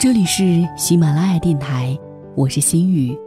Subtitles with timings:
[0.00, 1.98] 这里是喜马拉雅电台，
[2.36, 3.18] 我是心雨，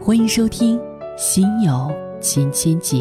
[0.00, 0.78] 欢迎收听
[1.18, 2.96] 《心有千千结》。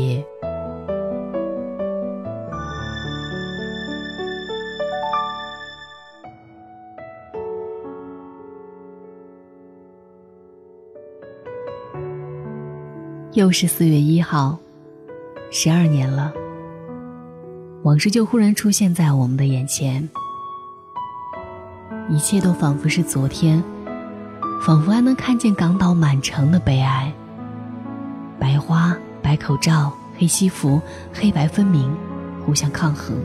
[13.31, 14.59] 又是四月一号，
[15.49, 16.33] 十二年了，
[17.83, 20.09] 往事就忽然出现在我们的眼前。
[22.09, 23.63] 一切都仿佛是昨天，
[24.61, 27.11] 仿佛还能看见港岛满城的悲哀。
[28.37, 30.81] 白花、白口罩、黑西服，
[31.13, 31.89] 黑白分明，
[32.45, 33.15] 互相抗衡，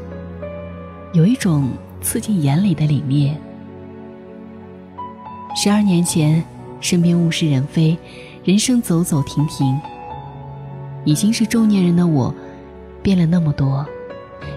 [1.13, 3.35] 有一种刺进眼里的凛冽。
[5.57, 6.43] 十二年前，
[6.81, 7.99] 身边物是人非，
[8.45, 9.79] 人生走走停停。
[11.05, 12.33] 已经是中年人的我，
[13.03, 13.85] 变了那么多，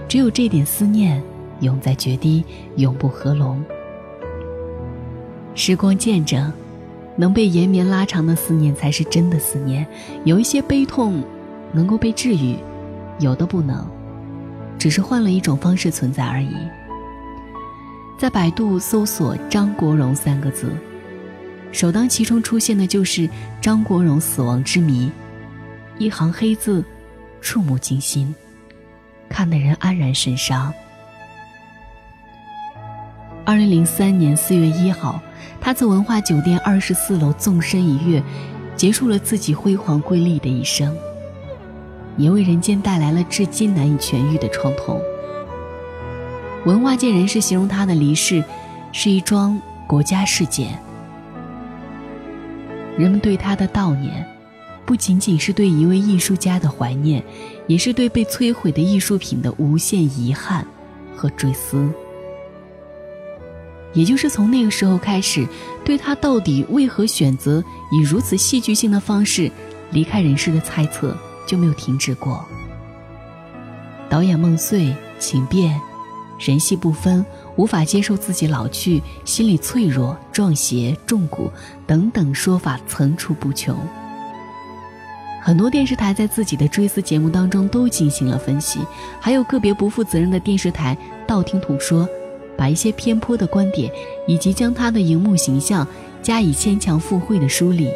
[0.07, 1.21] 只有这点思念，
[1.62, 2.43] 永在决堤，
[2.76, 3.63] 永不合拢。
[5.54, 6.52] 时光见证，
[7.16, 9.85] 能被延绵拉长的思念才是真的思念。
[10.24, 11.24] 有一些悲痛，
[11.74, 12.55] 能够被治愈，
[13.20, 13.85] 有的不能，
[14.79, 16.55] 只是换了一种方式存在而已。
[18.18, 20.72] 在百度搜索“张国荣”三个字，
[21.72, 23.29] 首当其冲出现的就是
[23.60, 25.12] 张国荣死亡之谜，
[25.98, 26.84] 一行黑字，
[27.41, 28.34] 触目惊心，
[29.27, 30.74] 看得人黯然神伤。
[33.45, 35.21] 二零零三年四月一号。
[35.63, 38.23] 他自文化酒店二十四楼纵身一跃，
[38.75, 40.91] 结束了自己辉煌瑰丽的一生，
[42.17, 44.99] 也为人间带来了至今难以痊愈的创痛。
[46.65, 48.43] 文化界人士形容他的离世
[48.91, 50.79] 是一桩国家事件。
[52.98, 54.26] 人们对他的悼念，
[54.83, 57.23] 不仅仅是对一位艺术家的怀念，
[57.67, 60.65] 也是对被摧毁的艺术品的无限遗憾
[61.15, 61.87] 和追思。
[63.93, 65.47] 也就是从那个时候开始，
[65.84, 69.51] 对他到底为何选择以如此戏剧性的方式
[69.91, 72.45] 离开人世的猜测就没有停止过。
[74.09, 75.79] 导演梦碎、情变、
[76.39, 81.49] 人戏不分、无法接受自己老去、心理脆弱、撞邪、中蛊
[81.85, 83.75] 等等说法层出不穷。
[85.43, 88.79] 很多电视台在自己的追思节目当中都进行了分析，
[89.19, 90.95] 还有个别不负责任的电视台
[91.27, 92.07] 道听途说。
[92.57, 93.91] 把一些偏颇的观点，
[94.28, 95.88] 以及将他的荧幕形象
[96.22, 97.89] 加以牵强附会的梳理，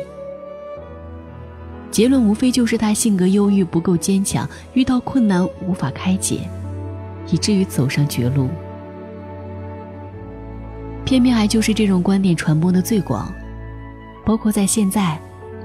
[1.91, 6.39] 结论无非就是他性格忧郁、不够坚强，遇到困难无法开解，
[7.31, 8.49] 以至于走上绝路。
[11.05, 13.31] 偏偏还就是这种观点传播的最广，
[14.25, 15.19] 包括在现在，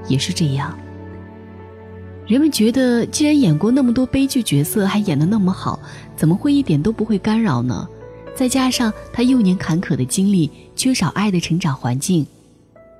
[0.07, 0.77] 也是这样。
[2.27, 5.79] 人们觉得，既然演过那么多悲剧角色，还演得那么好，
[6.15, 7.89] 怎么会一点都不会干扰呢？
[8.35, 12.25] 再加上他幼年坎坷的经历，缺少爱的成长环境，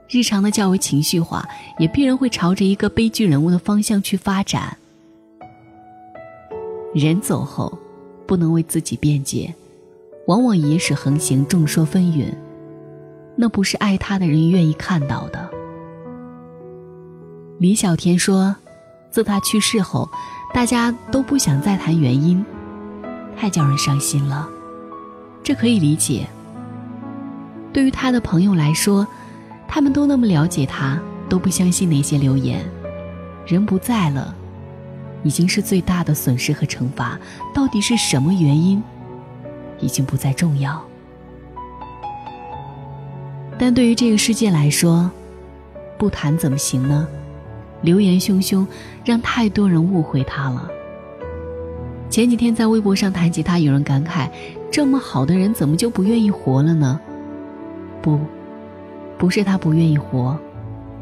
[0.09, 1.47] 日常的较为情绪化，
[1.79, 4.77] 也必然会朝着一个悲剧人物的方向去发展。
[6.93, 7.75] 人走后，
[8.27, 9.53] 不能为自己辩解，
[10.27, 12.25] 往往野史横行，众说纷纭，
[13.35, 15.49] 那不是爱他的人愿意看到的。
[17.57, 18.55] 李小天说，
[19.09, 20.09] 自他去世后，
[20.53, 22.43] 大家都不想再谈原因，
[23.37, 24.47] 太叫人伤心了。
[25.43, 26.27] 这可以理解。
[27.73, 29.07] 对于他的朋友来说，
[29.67, 32.63] 他们都那么了解他，都不相信那些流言。
[33.45, 34.35] 人不在了，
[35.23, 37.17] 已经是最大的损失和惩罚。
[37.53, 38.83] 到底是什么原因，
[39.79, 40.81] 已经不再重要。
[43.57, 45.09] 但对于这个世界来说，
[45.97, 47.07] 不谈怎么行呢？
[47.81, 48.65] 流言汹汹，
[49.03, 50.69] 让太多人误会他了。
[52.09, 54.29] 前几天在微博上谈起他，有人感慨。
[54.71, 56.97] 这么好的人，怎么就不愿意活了呢？
[58.01, 58.17] 不，
[59.17, 60.39] 不是他不愿意活，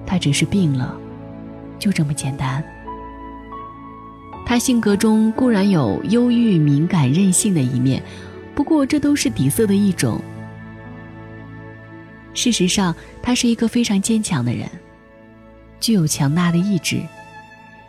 [0.07, 0.97] 他只是病了，
[1.77, 2.63] 就这么简单。
[4.43, 8.01] 他性格中固然有忧郁、敏感、任性的一面，
[8.55, 10.19] 不过这都是底色的一种。
[12.33, 14.67] 事实上，他是一个非常坚强的人，
[15.79, 16.99] 具有强大的意志。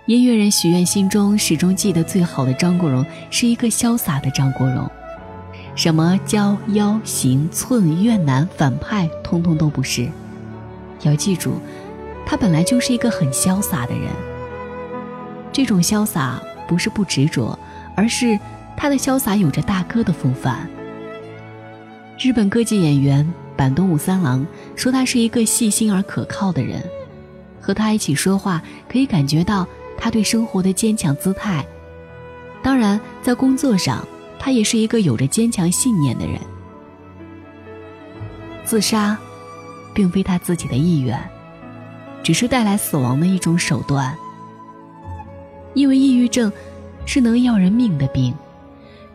[0.05, 4.91] 音乐人许愿心中始终记得最好的张国荣，是一个潇洒的张国荣。
[5.77, 10.09] 什么娇妖行寸怨男反派，通通都不是。
[11.03, 11.55] 要记住，
[12.27, 14.11] 他本来就是一个很潇洒的人。
[15.53, 17.59] 这种潇洒不是不执着，
[17.97, 18.39] 而是
[18.77, 20.69] 他的潇洒有着大哥的风范。
[22.19, 23.27] 日本歌剧演员
[23.57, 24.47] 坂东武三郎
[24.77, 26.85] 说他是一个细心而可靠的人，
[27.61, 31.65] 和他一起说话可以感觉到他对生活的坚强姿态。
[32.63, 34.07] 当然，在工作上。
[34.41, 36.41] 他也是一个有着坚强信念的人。
[38.65, 39.17] 自杀，
[39.93, 41.17] 并非他自己的意愿，
[42.23, 44.17] 只是带来死亡的一种手段。
[45.75, 46.51] 因为抑郁症
[47.05, 48.35] 是能要人命的病。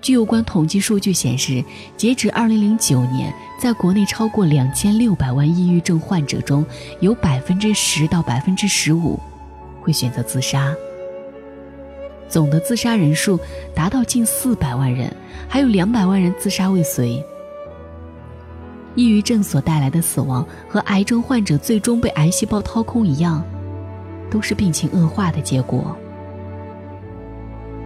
[0.01, 1.63] 据有关统计数据显示，
[1.97, 6.63] 截止2009年，在国内超过2600万抑郁症患者中，
[6.99, 9.17] 有10%到15%
[9.81, 10.71] 会选择自杀。
[12.35, 13.39] 总的自杀人数
[13.73, 15.09] 达到近400万人，
[15.47, 17.25] 还有200万人自杀未遂。
[18.93, 23.41] 抑郁症所带来的死亡和癌症患者最终被癌细胞掏空一样，
[24.29, 25.95] 都是病情恶化的结果。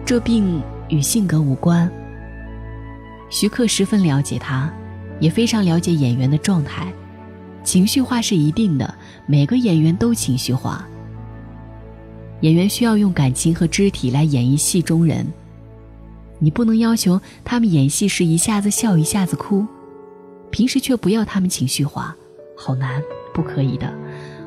[0.04, 1.88] 这病与性格无关。
[3.30, 4.68] 徐克十分了解他，
[5.20, 6.92] 也非常了解演员的状态，
[7.62, 8.92] 情绪化是一定的，
[9.26, 10.84] 每个演员都情绪化。
[12.40, 15.26] 演员需要用感情和肢体来演绎戏中人，
[16.38, 19.66] 你不能要求他们演戏时一下子笑一下子哭。
[20.50, 22.16] 平时却不要他们情绪化，
[22.56, 23.02] 好难，
[23.32, 23.92] 不可以的。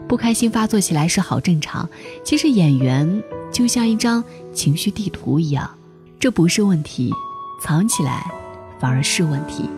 [0.07, 1.87] 不开心发作起来是好正常。
[2.23, 4.23] 其实演员就像一张
[4.53, 5.69] 情绪地图一样，
[6.19, 7.11] 这不是问题，
[7.61, 8.29] 藏起来
[8.79, 9.69] 反而是问题。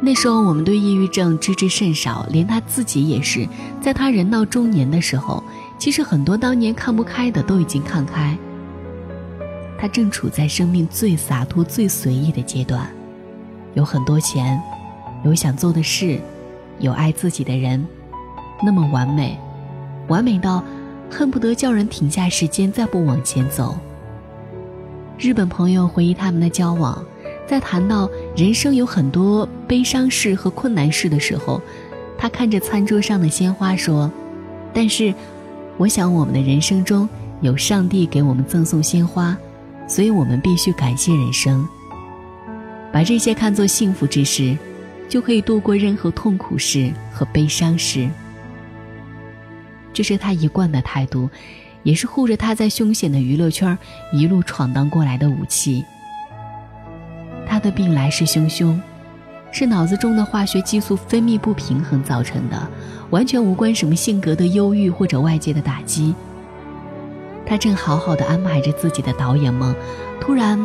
[0.00, 3.46] 那时候我们对抑郁症知之甚少，连他自己也是。
[3.82, 5.44] 在他人到中年的时候，
[5.80, 8.36] 其实很多当年看不开的都已经看开。
[9.78, 12.86] 他正处在生命最洒脱、最随意的阶段。
[13.72, 14.60] 有很多钱，
[15.24, 16.20] 有想做的事，
[16.80, 17.82] 有爱自己的人，
[18.62, 19.38] 那么完美，
[20.08, 20.62] 完美到
[21.10, 23.74] 恨不得叫人停下时间再不往前走。
[25.16, 27.02] 日本朋友回忆他们的交往，
[27.46, 28.06] 在谈到
[28.36, 31.58] 人生有很多悲伤事和困难事的时候，
[32.18, 34.10] 他看着餐桌上的鲜花说
[34.74, 35.14] ：“但是，
[35.80, 37.08] 我想我们的人生中
[37.40, 39.34] 有上帝给我们赠送鲜花，
[39.88, 41.66] 所以我们必须感谢人生。”
[42.92, 44.54] 把这些看作幸福之事，
[45.08, 48.06] 就可以度过任何痛苦事和悲伤事。
[49.94, 51.30] 这是他一贯的态度，
[51.82, 53.78] 也是护着他在凶险的娱乐圈
[54.12, 55.82] 一路闯荡过来的武器。
[57.48, 58.78] 他的病来势汹汹，
[59.52, 62.68] 是脑子中的化学激素分泌不平衡造成的，
[63.10, 66.14] 完全无关什么性格的忧郁或者外界的打击。
[67.44, 69.74] 他正好好的安排着自己的导演梦，
[70.20, 70.58] 突然，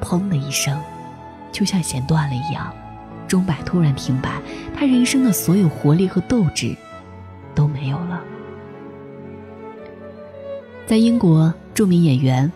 [0.00, 0.78] 砰的一声。
[1.50, 2.70] 就像弦断了一样，
[3.26, 4.30] 钟摆突然停摆，
[4.76, 6.76] 他人生的所有活力和斗志
[7.54, 8.20] 都没有了。
[10.86, 12.52] 在英国，著名演员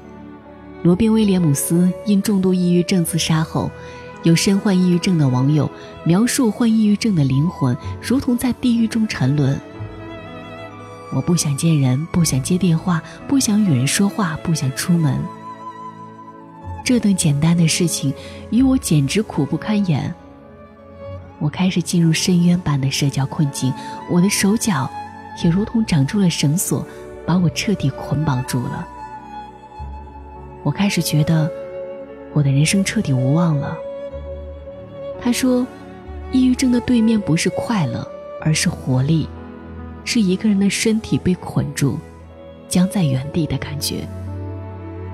[0.83, 3.71] 罗宾威廉姆斯因重度抑郁症自杀后，
[4.23, 5.71] 有身患抑郁症的网友
[6.05, 9.59] 描述患抑郁症的灵魂如同在地狱中沉沦。
[11.13, 15.19] 我不想见人，不想接电话，不想与人说话，不想出门。
[16.85, 18.13] 这等简单的事情，
[18.51, 20.15] 与我简直苦不堪言。
[21.39, 23.73] 我开始进入深渊般的社交困境，
[24.11, 24.89] 我的手脚
[25.45, 26.87] 也如同长出了绳索，
[27.27, 28.87] 把我彻底捆绑住了。
[30.63, 31.51] 我开始觉得，
[32.33, 33.77] 我的人生彻底无望了。
[35.23, 35.67] 他说，
[36.33, 38.07] 抑郁症的对面不是快乐，
[38.41, 39.29] 而是活力，
[40.05, 41.99] 是一个人的身体被捆住，
[42.69, 44.07] 僵在原地的感觉。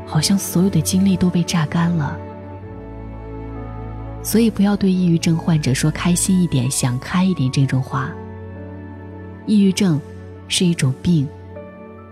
[0.07, 2.19] 好像所有的精力都被榨干了，
[4.23, 8.11] 所以不要对抑郁症患者说“开心一点，想开一点”这种话。
[9.47, 10.01] 抑郁症
[10.49, 11.29] 是一种病，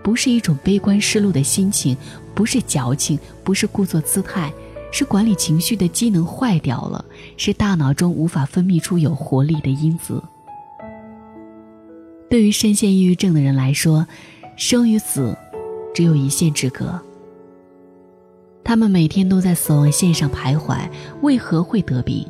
[0.03, 1.97] 不是一种悲观失落的心情，
[2.35, 4.53] 不是矫情，不是故作姿态，
[4.91, 7.03] 是管理情绪的机能坏掉了，
[7.35, 10.21] 是大脑中无法分泌出有活力的因子。
[12.29, 14.05] 对于深陷抑郁症的人来说，
[14.55, 15.37] 生与死
[15.93, 16.99] 只有一线之隔。
[18.63, 20.89] 他们每天都在死亡线上徘徊，
[21.21, 22.27] 为何会得病？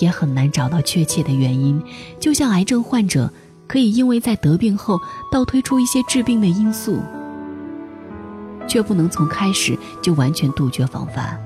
[0.00, 1.80] 也很难找到确切的原因。
[2.18, 3.30] 就像癌症患者
[3.68, 4.98] 可以因为在得病后
[5.30, 6.98] 倒推出一些致病的因素，
[8.66, 11.38] 却不能从开始就完全杜绝防范。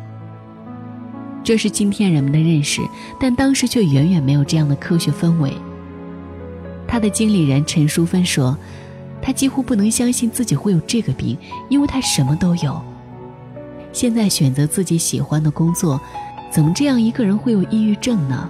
[1.42, 2.82] 这是今天人们的认识，
[3.20, 5.52] 但当时却远远没有这样的科学氛围。
[6.88, 8.56] 他的经理人陈淑芬说
[9.23, 11.37] ：“他几乎不能相信自己会有这个病，
[11.68, 12.80] 因为他什么都有。”
[13.92, 16.00] 现在选择自己喜欢的工作，
[16.50, 18.49] 怎么这样一个人会有抑郁症呢？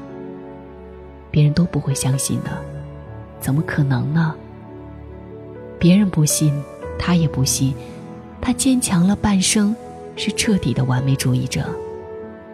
[1.30, 2.50] 别人都不会相信的，
[3.40, 4.34] 怎么可能呢？
[5.78, 6.52] 别人不信，
[6.98, 7.74] 他也不信。
[8.46, 9.74] 他坚强了半生，
[10.14, 11.68] 是彻底的完美主义者，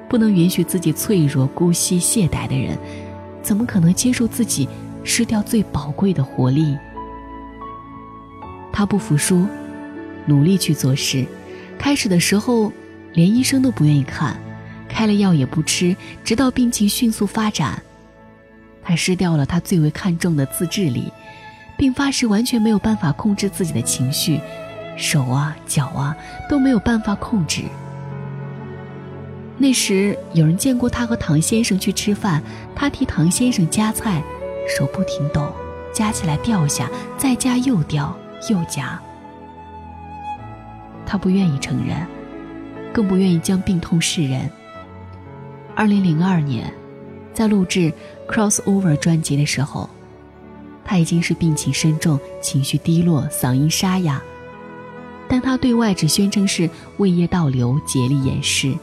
[0.09, 2.79] 不能允许自己脆弱、姑息、懈怠的人，
[3.43, 4.67] 怎么可能接受自己
[5.05, 6.75] 失掉最宝贵的活力？
[8.73, 9.47] 他不服输，
[10.25, 11.27] 努力去做事。
[11.79, 12.73] 开始的时候。
[13.13, 14.35] 连医生都不愿意看，
[14.89, 15.95] 开了药也不吃，
[16.25, 17.83] 直到病情迅速发展。
[18.83, 21.13] 他失掉了他最为看重的自制力，
[21.77, 24.41] 并发誓完全没有办法控制自己的情绪，
[24.97, 26.17] 手啊脚啊
[26.49, 27.63] 都没有办法控制。
[29.59, 32.43] 那时有人见过他和唐先生去吃饭，
[32.75, 34.23] 他替唐先生夹菜，
[34.69, 35.53] 手不停抖，
[35.93, 38.17] 夹起来掉下，再夹又掉
[38.51, 39.01] 又夹。
[41.07, 41.97] 他不愿意承认，
[42.93, 44.51] 更不愿意将病痛示人。
[45.77, 46.73] 二零零二年，
[47.33, 47.93] 在录制
[48.33, 49.89] 《Crossover》专辑的时候，
[50.85, 54.21] 他已经是病情深重、情绪低落、嗓音沙哑，
[55.33, 58.77] 但他对外只宣称是胃液倒流，竭力掩饰，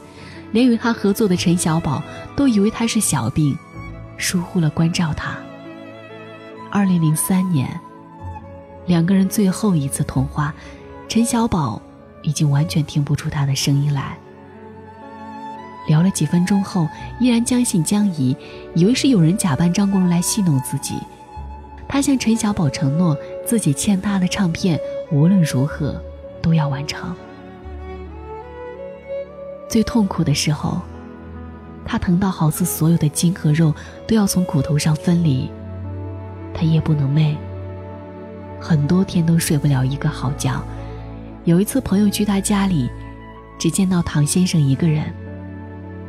[0.50, 2.02] 连与他合作的陈小宝
[2.34, 3.56] 都以为他是小病，
[4.16, 5.38] 疏忽了关照他。
[6.72, 7.68] 二零零三年，
[8.86, 10.52] 两个人最后一次通话，
[11.08, 11.80] 陈小宝。
[12.22, 14.14] 已经完全听不出他的声音来。
[15.88, 16.86] 聊了几分钟后，
[17.18, 18.36] 依然将信将疑，
[18.74, 20.96] 以为是有人假扮张国荣来戏弄自己。
[21.88, 23.16] 他向陈小宝承诺，
[23.46, 24.78] 自己欠他的唱片
[25.10, 25.98] 无论如何
[26.40, 27.14] 都要完成。
[29.68, 30.80] 最痛苦的时候，
[31.84, 33.74] 他疼到好似所有的筋和肉
[34.06, 35.50] 都要从骨头上分离。
[36.52, 37.36] 他夜不能寐，
[38.60, 40.52] 很多天都睡不了一个好觉。
[41.44, 42.90] 有一次，朋友去他家里，
[43.58, 45.04] 只见到唐先生一个人，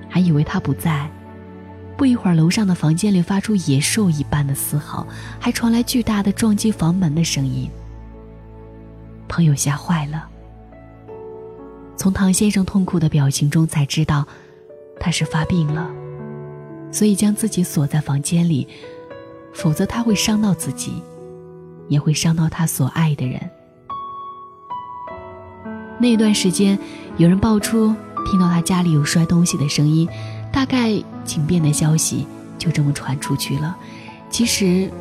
[0.09, 1.09] 还以为他不在。
[1.95, 5.07] 不一会儿，楼上的房间里发出野兽一般的嘶嚎，
[5.39, 7.69] 还传来巨大的撞击房门的声音。
[9.31, 10.27] 朋友吓坏了。
[11.95, 14.27] 从唐先生痛苦的表情中才知道，
[14.99, 15.89] 他是发病了，
[16.91, 18.67] 所以将自己锁在房间里，
[19.53, 21.01] 否则他会伤到自己，
[21.87, 23.39] 也会伤到他所爱的人。
[25.97, 26.77] 那段时间，
[27.15, 27.95] 有人爆出
[28.29, 30.09] 听到他家里有摔东西的声音，
[30.51, 33.77] 大概警变的消息就这么传出去了。
[34.29, 34.91] 其实，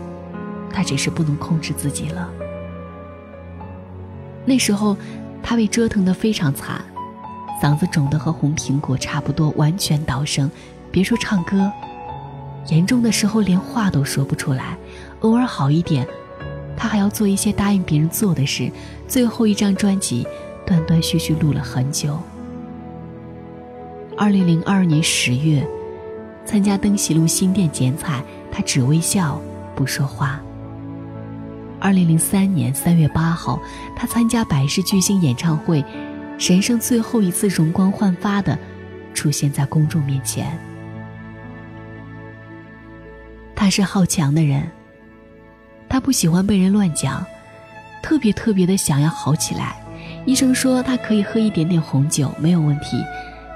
[0.73, 2.31] 他只是不能控制自己了。
[4.45, 4.97] 那时候，
[5.43, 6.85] 他被折腾得非常惨，
[7.63, 10.51] 嗓子肿得和红苹果差不多，完全倒声，
[10.91, 11.71] 别说唱歌，
[12.69, 14.77] 严重的时候连话都说不出来。
[15.21, 16.07] 偶尔好一点，
[16.77, 18.71] 他还要做一些答应别人做的事。
[19.07, 20.27] 最后一张专辑。
[20.67, 22.17] 断断续续录了很久。
[24.17, 25.67] 二零零二年十月，
[26.45, 29.41] 参加登喜路新店剪彩，他只微笑
[29.75, 30.41] 不说话。
[31.81, 33.59] 二零零三年三月八号，
[33.97, 35.83] 他参加百事巨星演唱会，
[36.39, 38.59] 人生最后一次容光焕发的
[39.15, 40.57] 出现在公众面前。
[43.55, 44.71] 他是好强的人，
[45.89, 47.25] 他不喜欢被人乱讲，
[48.03, 49.77] 特别特别的想要好起来。
[50.27, 53.03] 医生说他可以喝一点点红酒没有问题，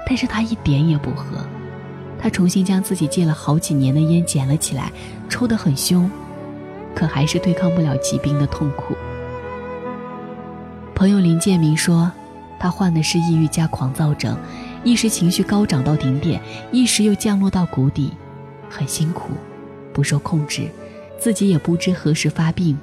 [0.07, 1.45] 但是他一点也不喝。
[2.19, 4.91] 他重新将自己戒了好几年的烟捡了起来，
[5.29, 6.09] 抽得很凶，
[6.95, 8.95] 可还是对抗不了疾病的痛苦。
[10.95, 12.09] 朋友林建明说，
[12.57, 14.35] 他患的是抑郁加狂躁症，
[14.83, 18.13] 一时情绪高涨到顶点，一时又降落到谷底，
[18.69, 19.31] 很辛苦，
[19.91, 20.69] 不受控制，
[21.19, 22.77] 自己也不知何时发病，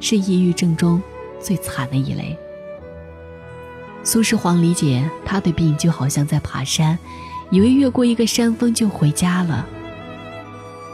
[0.00, 1.00] 是抑郁症中
[1.38, 2.36] 最惨的一类。
[4.02, 6.98] 苏世黄理解他的病就好像在爬山，
[7.50, 9.66] 以为越过一个山峰就回家了，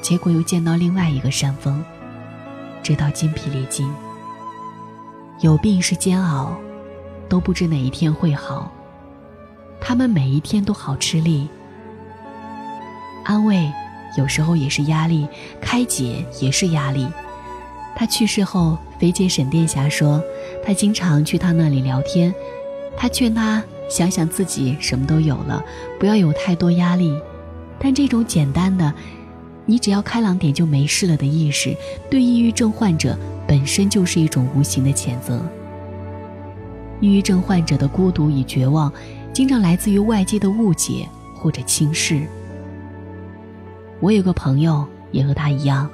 [0.00, 1.84] 结果又见到另外一个山峰，
[2.82, 3.90] 直到筋疲力尽。
[5.40, 6.56] 有病是煎熬，
[7.28, 8.70] 都不知哪一天会好。
[9.80, 11.48] 他们每一天都好吃力。
[13.24, 13.70] 安慰
[14.16, 15.26] 有时候也是压力，
[15.60, 17.08] 开解也是压力。
[17.94, 20.22] 他去世后，肥姐沈殿霞说，
[20.64, 22.34] 她经常去他那里聊天。
[22.96, 25.62] 他劝他想想自己什么都有了，
[25.98, 27.18] 不要有太多压力。
[27.78, 28.92] 但这种简单的
[29.72, 31.74] “你只要开朗点就没事了”的意识，
[32.10, 35.40] 对抑郁症患者本身就是一种无形的谴责。
[37.00, 38.92] 抑郁症患者的孤独与绝望，
[39.32, 42.26] 经常来自于外界的误解或者轻视。
[43.98, 45.88] 我有个朋友也和他一样，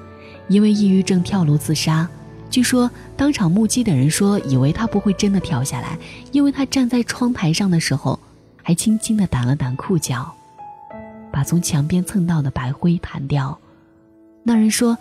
[0.49, 2.09] 因为抑郁症跳楼自杀。
[2.51, 5.97] 据说当场目击的人说，以为他不会真的跳下来，
[6.33, 8.19] 因为他站在窗台上的时候，
[8.61, 10.35] 还轻轻地掸了掸裤脚，
[11.31, 13.57] 把从墙边蹭到的白灰弹掉。
[14.49, 14.97] 那人说，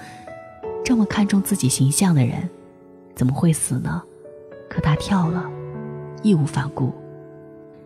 [0.83, 2.49] 这么看重自己形象的人，
[3.15, 4.03] 怎么会死呢？
[4.69, 5.49] 可他跳了，
[6.21, 6.93] 义无反顾，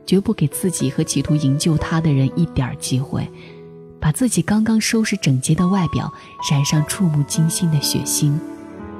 [0.03, 3.29] 绝不给自己和企图营救他的人一点机会，
[3.99, 6.11] 把自己刚刚收拾整洁的外表
[6.51, 8.33] 染上触目惊心的血腥。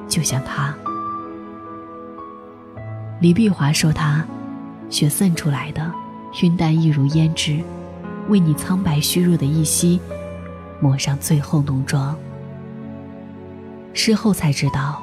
[0.07, 0.71] 就像他，
[3.19, 4.23] 李碧华说他，
[4.87, 5.91] 血渗出来的，
[6.43, 7.59] 晕淡一如胭脂，
[8.29, 9.99] 为你苍白虚弱的一息，
[10.79, 12.15] 抹上最后浓妆。
[13.93, 15.01] 事后才知道，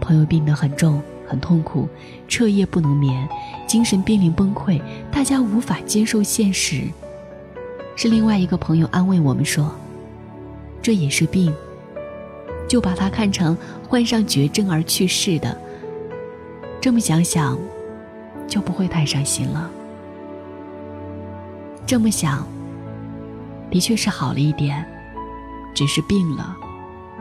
[0.00, 1.88] 朋友病得很重，很痛苦，
[2.26, 3.28] 彻夜不能眠，
[3.66, 4.80] 精神濒临崩溃，
[5.10, 6.84] 大家无法接受现实。
[7.94, 9.70] 是另外一个朋友安慰我们说
[10.80, 11.54] ：“这也是病，
[12.66, 13.56] 就把它看成
[13.86, 15.56] 患上绝症而去世的。”
[16.80, 17.58] 这么想想，
[18.48, 19.70] 就不会太伤心了。
[21.86, 22.46] 这么想，
[23.70, 24.84] 的确是好了一点，
[25.74, 26.56] 只是病了，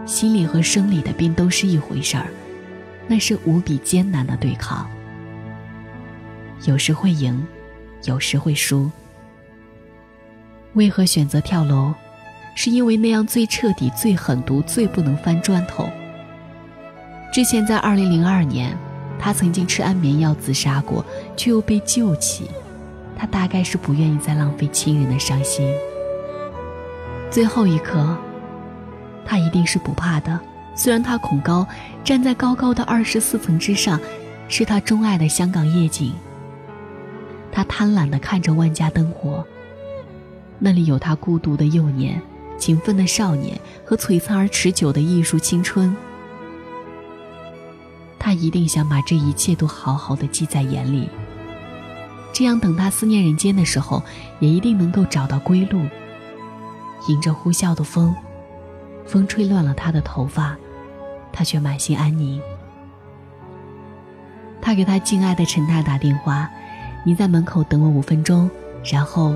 [0.06, 2.28] 心理和生理的病都是一回事儿，
[3.08, 4.90] 那是无比艰难的对抗，
[6.66, 7.46] 有时会赢，
[8.04, 8.90] 有时会输。
[10.74, 11.94] 为何选择跳楼？
[12.54, 15.90] 是因为那样最彻底、最狠毒、最不能翻砖头。
[17.32, 18.78] 之前在二零零二年，
[19.18, 21.06] 他曾经吃安眠药自杀过，
[21.38, 22.50] 却又被救起。
[23.16, 25.74] 他大概是不愿意再浪费亲人的伤心。
[27.30, 28.18] 最后一刻，
[29.26, 30.40] 他一定是不怕的。
[30.76, 31.68] 虽然他恐高，
[32.04, 34.00] 站在高高的二十四层之上，
[34.48, 36.14] 是他钟爱的香港夜景。
[37.52, 39.46] 他贪婪地看着万家灯火。
[40.58, 42.22] 那里有他孤独的幼年、
[42.58, 45.96] 勤奋的少年和璀璨而持久的艺术青春。
[48.18, 51.10] 他一定想把这一切都好好的记在眼里，
[52.32, 54.04] 这样等他思念人间的时候，
[54.40, 55.82] 也一定能够找到归路。
[57.08, 58.16] 迎着呼啸的风，
[59.06, 60.58] 风吹乱了他的头发，
[61.32, 62.42] 他却满心安宁。
[64.62, 66.50] 他给他敬爱的陈太打电话
[67.06, 68.50] ：“你在门口等我五分钟，
[68.84, 69.34] 然后。”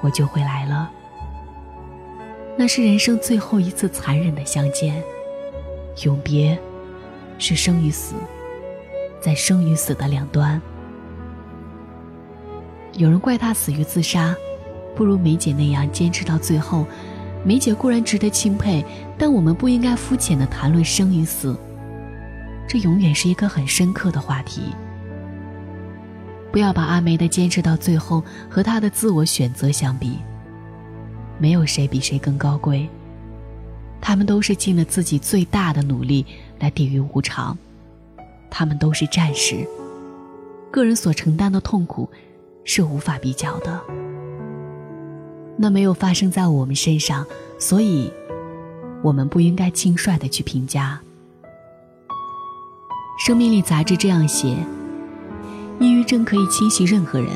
[0.00, 0.90] 我就会来了。
[2.58, 5.02] 那是人生最后一次残忍的相见，
[6.02, 6.58] 永别，
[7.38, 8.14] 是生与死，
[9.18, 10.60] 在生与死的两端。
[12.92, 14.36] 有人怪他死于自杀，
[14.94, 16.86] 不如梅姐那样坚持到最后。
[17.44, 18.84] 梅姐固然值得钦佩，
[19.18, 21.54] 但我们不应该肤浅的谈论生与死，
[22.66, 24.74] 这永远是一个很深刻的话题。
[26.50, 30.18] 不要把阿梅的坚持到最后和她的自我选择相比。
[31.36, 32.88] 没有谁比谁更高贵，
[34.00, 36.24] 他们都是尽了自己最大的努力
[36.60, 37.58] 来抵御无常，
[38.50, 39.66] 他们都是战士，
[40.70, 42.08] 个人所承担的痛苦
[42.64, 43.80] 是无法比较的。
[45.56, 47.26] 那没有发生在我们身上，
[47.58, 48.12] 所以，
[49.02, 51.00] 我们不应该轻率的去评价。
[53.18, 54.56] 生命力杂志这样写。
[55.80, 57.30] 抑郁症可以侵袭任何人，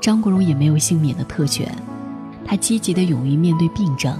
[0.00, 1.66] 张国荣也没有幸免的特权。
[2.44, 4.16] 他积极的勇于面对病症，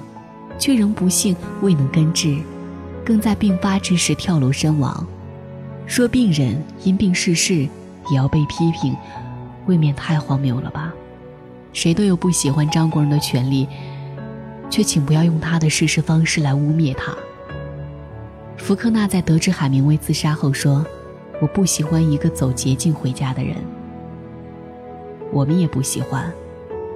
[0.59, 2.39] 却仍不幸未能根治，
[3.05, 5.07] 更在病发之时跳楼身亡。
[5.87, 7.69] 说病人因病逝世，
[8.11, 8.97] 也要被批评，
[9.67, 10.93] 未免太荒谬了吧？
[11.73, 13.67] 谁都有不喜欢张国荣的权利，
[14.73, 17.15] 却请不要用他的事实方式来污蔑他。
[18.57, 20.85] 福克纳在得知海明威自杀后说。
[21.41, 23.57] 我不喜欢一个走捷径回家的人。
[25.33, 26.33] 我们也不喜欢，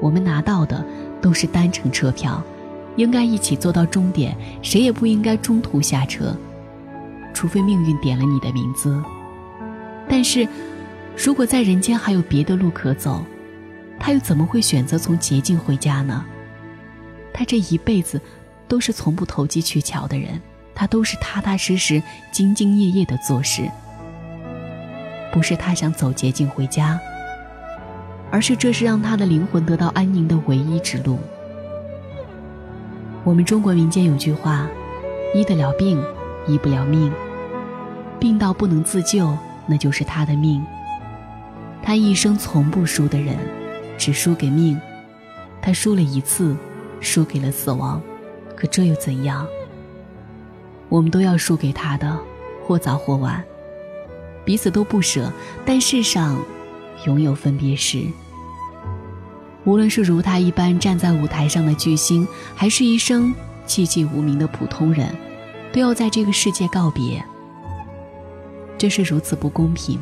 [0.00, 0.84] 我们拿到的
[1.20, 2.40] 都是单程车票，
[2.94, 6.32] 应该一起坐到终点，谁也不应该中途下车，
[7.34, 9.02] 除非命运点了你的名字。
[10.08, 10.46] 但是，
[11.16, 13.26] 如果在人间还有别的路可走，
[13.98, 16.24] 他又怎么会选择从捷径回家呢？
[17.38, 18.18] 他这一辈子
[18.66, 20.40] 都是从不投机取巧的人，
[20.74, 23.70] 他都是踏踏实实、兢兢业业的做事。
[25.30, 26.98] 不是他想走捷径回家，
[28.30, 31.18] 而是这是让他的灵魂得到安宁的唯一之路。
[33.22, 34.66] 我们中国民间有句话
[35.36, 36.02] ：“医得了病，
[36.46, 37.12] 医不了命。
[38.18, 40.64] 病到不能自救，那就是他的命。
[41.82, 43.36] 他一生从不输的人，
[43.98, 44.80] 只输给命。
[45.60, 46.56] 他输了一次，
[47.00, 48.00] 输给了死亡。
[48.54, 49.46] 可这又怎样？
[50.88, 52.18] 我们都要输给他的，
[52.64, 53.42] 或早或晚。”
[54.44, 55.32] 彼此都不舍，
[55.64, 56.38] 但世上
[57.04, 58.06] 永有分别时。
[59.64, 63.34] 无论是如他一般站在舞台上的巨星，还是一生
[63.66, 65.12] 寂寂无名的普通人，
[65.72, 67.20] 都要在这个世界告别。
[68.78, 69.98] 这是如此不公平。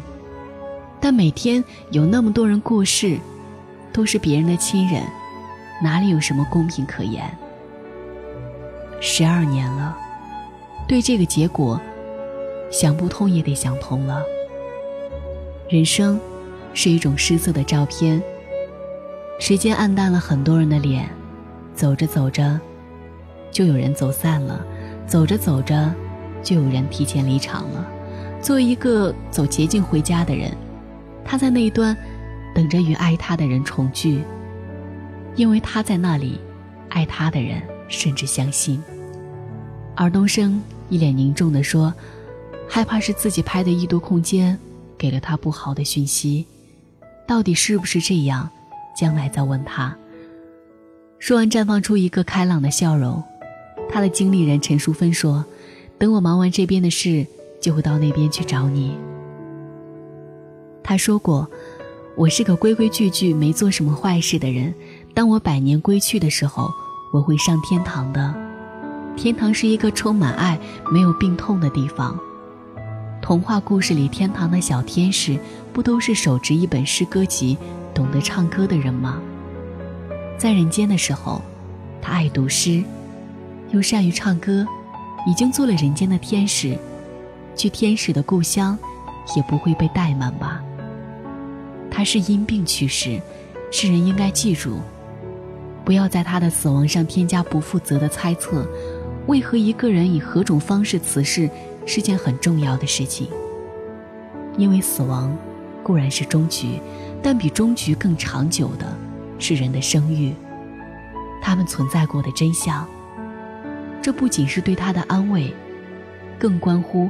[1.01, 3.19] 但每天有那么多人过世，
[3.93, 5.03] 都是别人的亲人，
[5.85, 7.31] 哪里有什么公平可言？
[9.03, 9.95] 十二年了，
[10.89, 11.79] 对这个结果，
[12.73, 14.23] 想不通也得想通了。
[15.69, 16.19] 人生
[16.73, 18.23] 是一种失色的照片，
[19.39, 21.07] 时间暗淡了很多人的脸，
[21.75, 22.59] 走着走着，
[23.51, 24.65] 就有人走散了；
[25.07, 25.93] 走着走着，
[26.43, 27.87] 就有人提前离场了。
[28.41, 30.51] 作为一个走捷径回家的人，
[31.27, 31.95] 他在那一端
[32.55, 34.23] 等着与爱他的人重聚，
[35.37, 36.39] 因为他在那里，
[36.89, 38.83] 爱他的人甚至相信。
[39.97, 41.93] 尔冬升一脸凝重地说
[42.69, 44.59] ：“害怕是自己拍的异度空间
[44.97, 46.47] 给了他不好的讯息，
[47.27, 48.49] 到底是不是这样？
[48.97, 49.97] 将来再问他。”
[51.19, 53.23] 说完，绽放出一个开朗的笑容。
[53.89, 55.45] 他的经理人陈淑芬说
[55.99, 57.27] ：“等我忙完这边的事，
[57.61, 58.97] 就会到那边去找你。”
[60.83, 61.49] 他说过
[62.17, 64.75] ：“我是个规规矩矩、没做什么坏事的人。
[65.15, 66.75] 当我百年归去的时候，
[67.13, 68.35] 我会上天堂的。
[69.17, 70.59] 天堂是一个充满爱、
[70.91, 72.19] 没有病痛的地方。
[73.23, 75.39] 童话故事里，天堂的小天使
[75.73, 77.57] 不都是手执一本诗歌集、
[77.95, 79.23] 懂得唱歌的人吗？
[80.37, 81.41] 在人间的时候，
[82.03, 82.83] 他爱读诗。”
[83.71, 84.67] 又善于唱歌，
[85.27, 86.77] 已经做了人间的天使，
[87.57, 88.77] 去天使的故乡，
[89.37, 90.61] 也不会被怠慢吧。
[91.91, 93.21] 他是因病去世，
[93.71, 94.81] 世人应该记住，
[95.85, 98.67] 不要在他的死亡上添加不负责的猜测。
[99.27, 101.49] 为何一个人以何种方式辞世，
[101.87, 103.29] 是件很重要的事情。
[104.57, 105.37] 因为死亡
[105.83, 106.79] 固然是终局，
[107.23, 108.87] 但比终局更长久的，
[109.39, 110.35] 是人的生育，
[111.43, 112.87] 他们存在过的真相。
[114.03, 115.53] 这不仅是对他的安慰，
[116.39, 117.09] 更关乎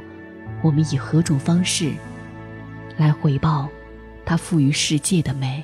[0.61, 1.91] 我们以何种方式
[2.97, 3.67] 来回报
[4.25, 5.63] 他赋予世界的美。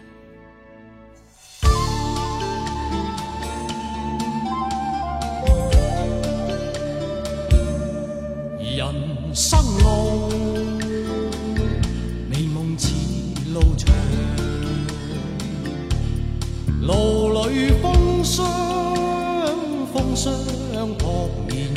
[20.22, 20.34] 风
[20.74, 20.88] 霜。
[20.98, 21.68] 扑面，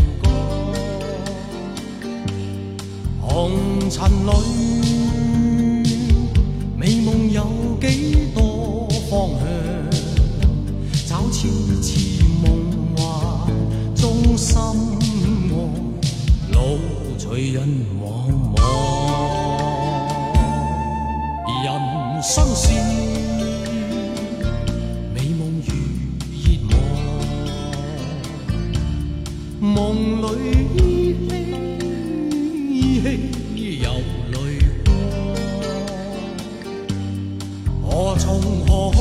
[3.20, 3.50] 红
[3.90, 4.30] 尘里，
[6.76, 7.46] 美梦有
[7.80, 9.46] 几多方向？
[11.06, 11.48] 找次
[11.80, 12.44] 次梦
[12.96, 13.04] 幻
[13.94, 15.52] 中心爱，
[16.52, 16.78] 路
[17.18, 17.66] 随人
[17.98, 18.58] 茫茫，
[21.64, 23.13] 人生是。
[29.74, 30.24] 梦里
[30.76, 30.78] 依
[31.26, 31.28] 稀
[32.76, 32.78] 依
[33.56, 33.90] 稀有
[34.30, 34.34] 泪
[37.82, 38.24] 光，何从
[38.68, 38.96] 何去？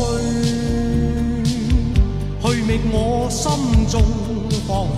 [2.42, 3.44] 去觅我心
[3.88, 4.02] 中
[4.68, 4.98] 方向。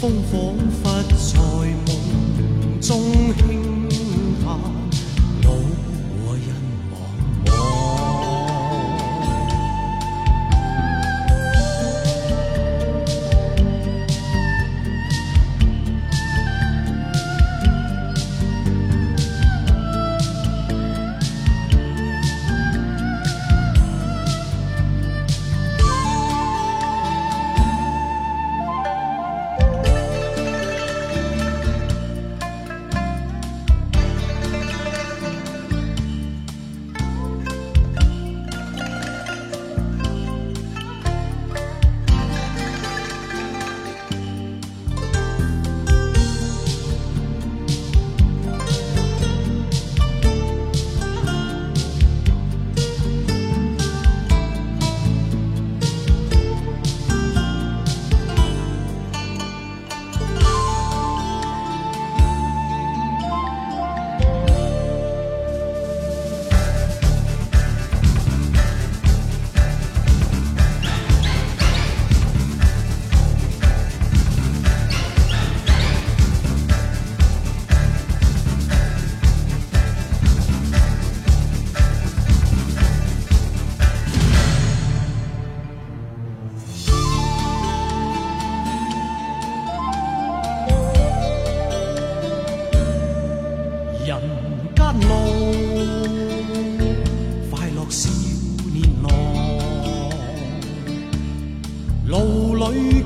[0.00, 0.32] 烽火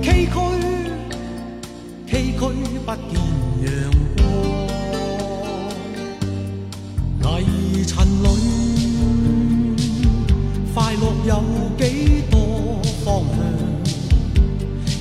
[0.02, 0.34] 崎岖，
[2.06, 2.40] 崎岖，
[2.84, 3.14] 不见
[3.62, 3.68] 阳
[4.16, 4.20] 光。
[7.40, 8.26] 泥尘里，
[10.74, 11.30] 快乐有
[11.78, 11.82] 几
[12.30, 12.34] 多
[13.04, 13.38] 方向？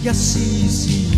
[0.04, 1.15] 一丝丝。